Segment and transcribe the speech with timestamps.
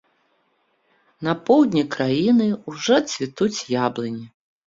[1.27, 4.27] На поўдні краіны ўжо цвітуць яблыні.